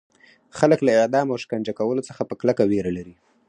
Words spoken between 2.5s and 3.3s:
ویره لري.